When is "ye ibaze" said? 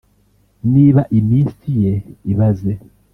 1.83-2.71